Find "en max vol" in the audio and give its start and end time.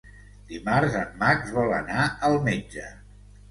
1.01-1.75